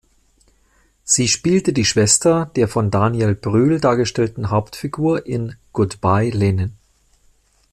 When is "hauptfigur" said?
4.49-5.27